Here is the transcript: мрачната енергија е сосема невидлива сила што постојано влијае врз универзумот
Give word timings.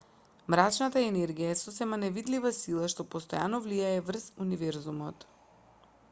мрачната 0.51 1.01
енергија 1.07 1.49
е 1.55 1.57
сосема 1.59 1.99
невидлива 2.03 2.51
сила 2.59 2.89
што 2.93 3.05
постојано 3.15 3.59
влијае 3.65 4.01
врз 4.07 4.25
универзумот 4.47 5.29